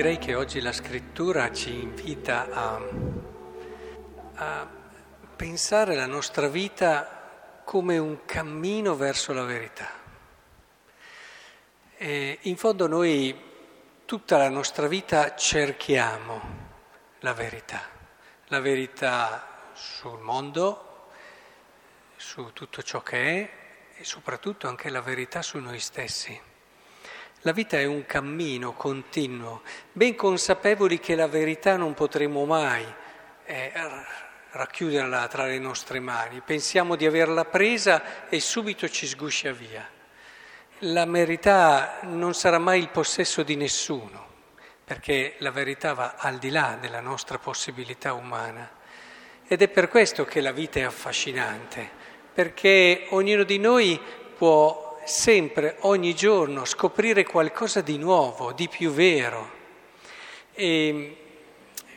[0.00, 2.80] direi che oggi la scrittura ci invita a,
[4.36, 4.68] a
[5.36, 9.90] pensare la nostra vita come un cammino verso la verità.
[11.98, 13.38] E in fondo noi
[14.06, 16.40] tutta la nostra vita cerchiamo
[17.18, 17.82] la verità,
[18.46, 21.08] la verità sul mondo,
[22.16, 23.50] su tutto ciò che è
[24.00, 26.49] e soprattutto anche la verità su noi stessi.
[27.44, 29.62] La vita è un cammino continuo,
[29.92, 32.84] ben consapevoli che la verità non potremo mai
[33.46, 33.72] eh,
[34.50, 36.42] racchiuderla tra le nostre mani.
[36.44, 39.88] Pensiamo di averla presa e subito ci sguscia via.
[40.80, 44.26] La verità non sarà mai il possesso di nessuno,
[44.84, 48.68] perché la verità va al di là della nostra possibilità umana.
[49.46, 51.88] Ed è per questo che la vita è affascinante,
[52.34, 53.98] perché ognuno di noi
[54.36, 59.58] può sempre, ogni giorno, scoprire qualcosa di nuovo, di più vero.
[60.52, 61.16] E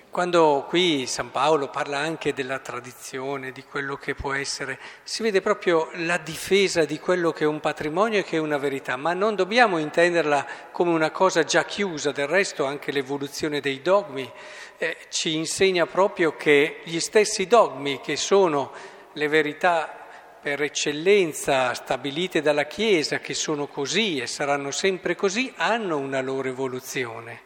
[0.09, 5.41] quando qui San Paolo parla anche della tradizione, di quello che può essere, si vede
[5.41, 9.13] proprio la difesa di quello che è un patrimonio e che è una verità, ma
[9.13, 14.31] non dobbiamo intenderla come una cosa già chiusa, del resto anche l'evoluzione dei dogmi
[14.77, 18.71] eh, ci insegna proprio che gli stessi dogmi che sono
[19.13, 20.02] le verità
[20.43, 26.49] per eccellenza stabilite dalla Chiesa, che sono così e saranno sempre così, hanno una loro
[26.49, 27.41] evoluzione.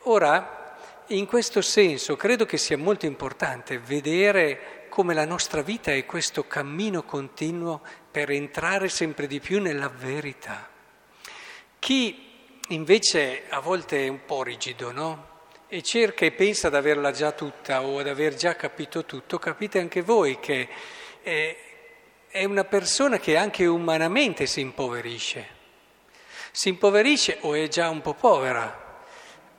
[0.00, 0.76] Ora,
[1.10, 6.48] in questo senso, credo che sia molto importante vedere come la nostra vita è questo
[6.48, 10.68] cammino continuo per entrare sempre di più nella verità.
[11.78, 12.30] Chi
[12.70, 15.36] invece a volte è un po' rigido, no?
[15.68, 19.78] E cerca e pensa di averla già tutta o ad aver già capito tutto, capite
[19.78, 20.68] anche voi che
[21.22, 21.67] eh,
[22.38, 25.56] è una persona che anche umanamente si impoverisce.
[26.52, 29.02] Si impoverisce o è già un po' povera,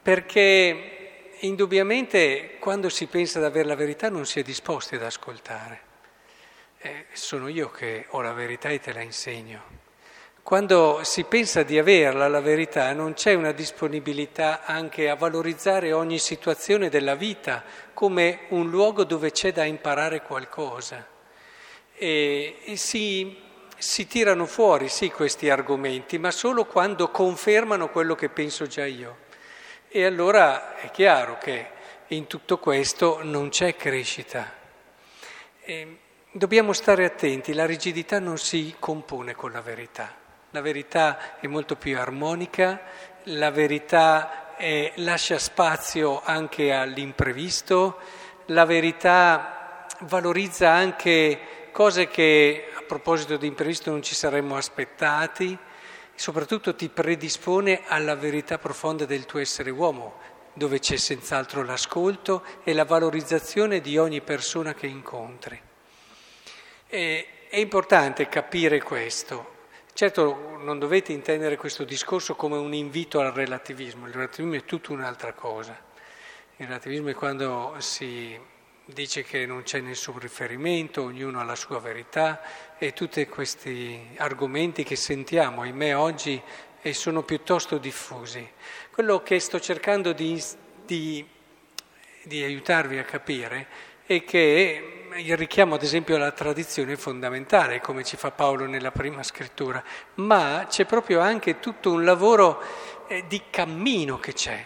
[0.02, 5.82] perché indubbiamente quando si pensa di avere la verità non si è disposti ad ascoltare.
[6.78, 9.78] Eh, sono io che ho la verità e te la insegno.
[10.42, 16.18] Quando si pensa di averla la verità non c'è una disponibilità anche a valorizzare ogni
[16.18, 17.62] situazione della vita
[17.94, 21.18] come un luogo dove c'è da imparare qualcosa
[22.00, 23.38] e, e si,
[23.78, 29.28] si tirano fuori sì questi argomenti, ma solo quando confermano quello che penso già io.
[29.90, 31.68] E allora è chiaro che
[32.08, 34.54] in tutto questo non c'è crescita.
[35.62, 35.98] E
[36.32, 40.16] dobbiamo stare attenti, la rigidità non si compone con la verità.
[40.52, 42.82] La verità è molto più armonica,
[43.24, 48.00] la verità è, lascia spazio anche all'imprevisto,
[48.46, 49.59] la verità
[50.02, 55.58] valorizza anche cose che a proposito di imprevisto non ci saremmo aspettati,
[56.16, 60.20] soprattutto ti predispone alla verità profonda del tuo essere uomo,
[60.54, 65.60] dove c'è senz'altro l'ascolto e la valorizzazione di ogni persona che incontri.
[66.88, 69.58] E, è importante capire questo.
[69.94, 74.94] Certo non dovete intendere questo discorso come un invito al relativismo, il relativismo è tutta
[74.94, 75.78] un'altra cosa.
[76.58, 78.38] Il relativismo è quando si
[78.94, 82.42] dice che non c'è nessun riferimento, ognuno ha la sua verità
[82.78, 86.42] e tutti questi argomenti che sentiamo, ahimè, oggi
[86.82, 88.48] e sono piuttosto diffusi.
[88.92, 90.42] Quello che sto cercando di,
[90.86, 91.26] di,
[92.24, 93.68] di aiutarvi a capire
[94.06, 98.92] è che il richiamo ad esempio alla tradizione è fondamentale, come ci fa Paolo nella
[98.92, 99.84] prima scrittura,
[100.16, 102.62] ma c'è proprio anche tutto un lavoro
[103.08, 104.66] eh, di cammino che c'è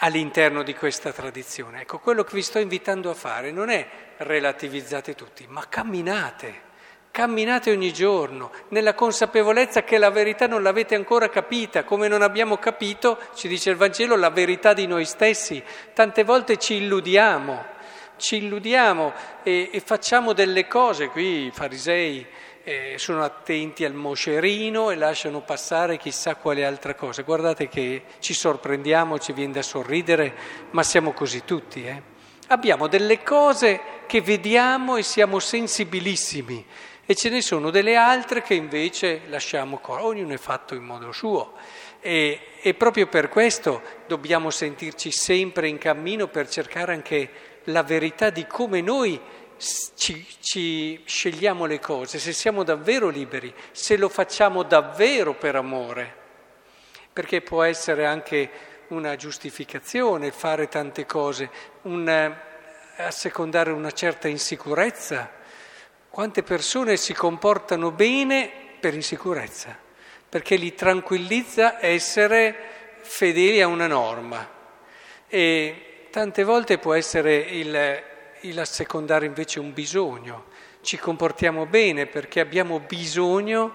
[0.00, 1.82] all'interno di questa tradizione.
[1.82, 3.86] Ecco, quello che vi sto invitando a fare non è
[4.18, 6.68] relativizzate tutti, ma camminate,
[7.10, 12.56] camminate ogni giorno nella consapevolezza che la verità non l'avete ancora capita, come non abbiamo
[12.58, 15.62] capito, ci dice il Vangelo, la verità di noi stessi.
[15.92, 17.64] Tante volte ci illudiamo,
[18.16, 22.26] ci illudiamo e, e facciamo delle cose, qui farisei
[22.70, 27.22] eh, sono attenti al moscerino e lasciano passare chissà quale altra cosa.
[27.22, 30.32] Guardate che ci sorprendiamo, ci viene da sorridere,
[30.70, 31.84] ma siamo così tutti.
[31.84, 32.00] Eh?
[32.46, 36.64] Abbiamo delle cose che vediamo e siamo sensibilissimi
[37.04, 41.10] e ce ne sono delle altre che invece lasciamo correre, ognuno è fatto in modo
[41.10, 41.54] suo.
[41.98, 47.30] E, e proprio per questo dobbiamo sentirci sempre in cammino per cercare anche
[47.64, 49.20] la verità di come noi
[49.94, 56.14] ci, ci scegliamo le cose, se siamo davvero liberi, se lo facciamo davvero per amore,
[57.12, 58.50] perché può essere anche
[58.88, 61.50] una giustificazione fare tante cose,
[61.82, 62.34] un eh,
[62.96, 65.30] assecondare una certa insicurezza.
[66.08, 69.76] Quante persone si comportano bene per insicurezza,
[70.28, 72.56] perché li tranquillizza essere
[73.02, 74.58] fedeli a una norma.
[75.28, 78.02] E tante volte può essere il,
[78.42, 80.44] il assecondare invece un bisogno.
[80.80, 83.74] Ci comportiamo bene perché abbiamo bisogno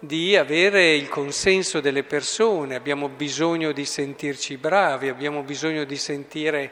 [0.00, 6.70] di avere il consenso delle persone, abbiamo bisogno di sentirci bravi, abbiamo bisogno di sentire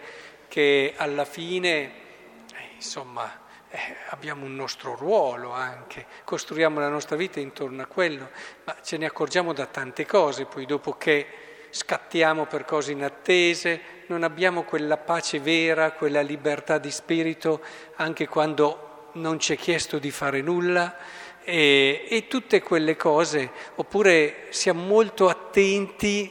[0.48, 3.40] che alla fine, eh, insomma,
[3.70, 3.78] eh,
[4.10, 8.30] abbiamo un nostro ruolo anche, costruiamo la nostra vita intorno a quello,
[8.64, 11.26] ma ce ne accorgiamo da tante cose, poi dopo che
[11.70, 13.80] scattiamo per cose inattese,
[14.12, 17.62] non abbiamo quella pace vera, quella libertà di spirito
[17.96, 20.96] anche quando non ci è chiesto di fare nulla
[21.42, 26.30] e, e tutte quelle cose, oppure siamo molto attenti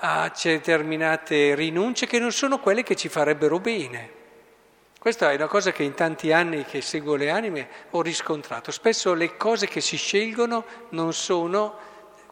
[0.00, 4.16] a determinate rinunce che non sono quelle che ci farebbero bene.
[4.98, 8.70] Questa è una cosa che in tanti anni che seguo le anime ho riscontrato.
[8.70, 11.76] Spesso le cose che si scelgono non sono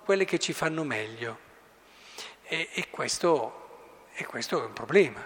[0.04, 1.44] quelle che ci fanno meglio.
[2.48, 3.65] E, e, questo,
[4.18, 5.24] e questo, è un problema.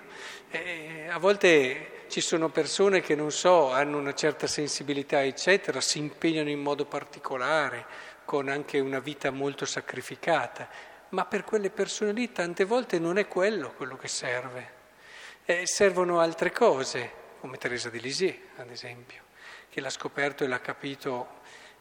[0.50, 5.98] E a volte ci sono persone che, non so, hanno una certa sensibilità, eccetera, si
[5.98, 7.86] impegnano in modo particolare,
[8.24, 10.68] con anche una vita molto sacrificata,
[11.10, 14.78] ma per quelle persone lì tante volte non è quello quello che serve.
[15.44, 19.22] Eh, servono altre cose come Teresa di Lisieux, ad esempio,
[19.68, 21.38] che l'ha scoperto e l'ha capito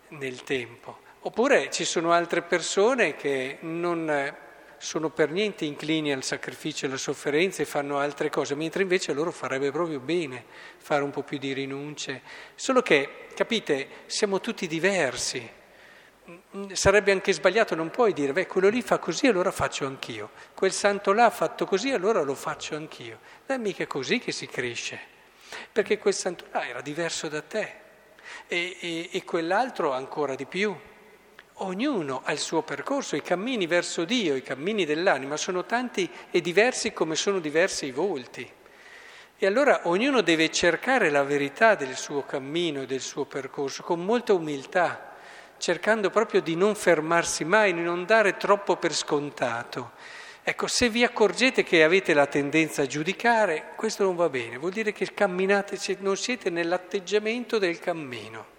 [0.09, 0.99] nel tempo.
[1.21, 4.47] Oppure ci sono altre persone che non
[4.79, 9.13] sono per niente inclini al sacrificio e alla sofferenza e fanno altre cose, mentre invece
[9.13, 10.43] loro farebbe proprio bene
[10.77, 12.21] fare un po' più di rinunce.
[12.55, 15.57] Solo che, capite, siamo tutti diversi.
[16.73, 20.31] Sarebbe anche sbagliato, non puoi dire, beh, quello lì fa così, allora faccio anch'io.
[20.53, 23.19] Quel santo là ha fatto così, allora lo faccio anch'io.
[23.45, 25.17] Non è mica così che si cresce
[25.71, 27.73] perché quel santo là era diverso da te
[28.47, 30.75] e, e, e quell'altro ancora di più.
[31.61, 36.39] Ognuno ha il suo percorso, i cammini verso Dio, i cammini dell'anima sono tanti e
[36.39, 38.49] diversi come sono diversi i volti.
[39.37, 44.03] E allora ognuno deve cercare la verità del suo cammino e del suo percorso con
[44.05, 45.15] molta umiltà,
[45.57, 49.91] cercando proprio di non fermarsi mai, di non dare troppo per scontato.
[50.41, 54.71] Ecco, se vi accorgete che avete la tendenza a giudicare, questo non va bene, vuol
[54.71, 58.57] dire che camminate, non siete nell'atteggiamento del cammino,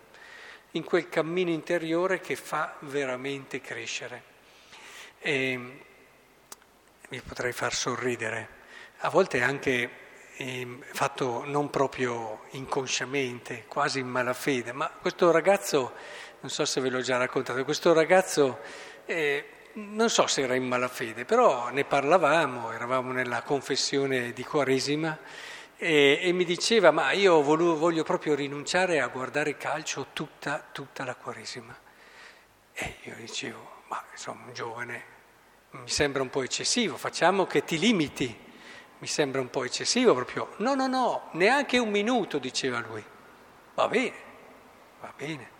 [0.72, 4.22] in quel cammino interiore che fa veramente crescere.
[5.18, 5.58] E
[7.08, 8.48] mi potrei far sorridere,
[8.98, 9.90] a volte anche
[10.36, 15.92] eh, fatto non proprio inconsciamente, quasi in malafede, ma questo ragazzo,
[16.40, 18.58] non so se ve l'ho già raccontato, questo ragazzo...
[19.06, 25.16] Eh, non so se era in malafede, però ne parlavamo, eravamo nella confessione di Quaresima
[25.80, 31.04] e, e mi diceva ma io volevo, voglio proprio rinunciare a guardare calcio tutta, tutta
[31.04, 31.74] la Quaresima.
[32.72, 35.04] E io dicevo, ma insomma un giovane
[35.70, 38.36] mi sembra un po' eccessivo, facciamo che ti limiti,
[38.98, 40.54] mi sembra un po' eccessivo proprio.
[40.58, 43.02] No, no, no, neanche un minuto, diceva lui.
[43.74, 44.14] Va bene,
[45.00, 45.58] va bene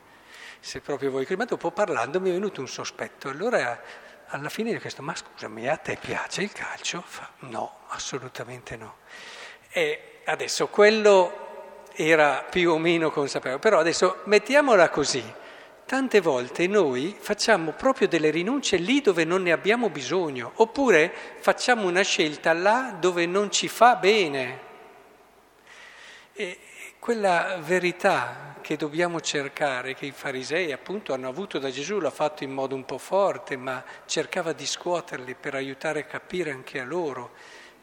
[0.60, 3.82] se proprio vuoi, ma dopo parlando mi è venuto un sospetto, allora
[4.26, 7.02] alla fine gli ho chiesto, ma scusami, a te piace il calcio?
[7.04, 8.98] Fa, no, assolutamente no.
[9.70, 11.40] E adesso quello
[11.92, 15.22] era più o meno consapevole, però adesso mettiamola così,
[15.84, 21.86] tante volte noi facciamo proprio delle rinunce lì dove non ne abbiamo bisogno, oppure facciamo
[21.86, 24.68] una scelta là dove non ci fa bene.
[26.32, 26.58] E
[26.98, 32.44] quella verità che dobbiamo cercare, che i farisei appunto hanno avuto da Gesù, l'ha fatto
[32.44, 36.84] in modo un po' forte, ma cercava di scuoterli per aiutare a capire anche a
[36.84, 37.32] loro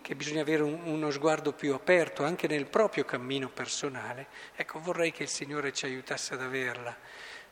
[0.07, 4.27] che bisogna avere un, uno sguardo più aperto anche nel proprio cammino personale.
[4.55, 6.95] Ecco, vorrei che il Signore ci aiutasse ad averla.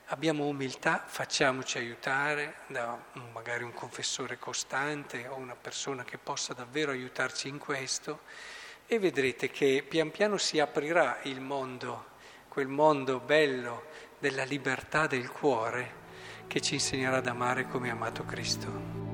[0.06, 2.98] Abbiamo umiltà, facciamoci aiutare da
[3.30, 8.20] magari un confessore costante o una persona che possa davvero aiutarci in questo
[8.86, 12.06] e vedrete che pian piano si aprirà il mondo,
[12.48, 13.84] quel mondo bello
[14.18, 16.04] della libertà del cuore
[16.46, 19.05] che ci insegnerà ad amare come amato Cristo.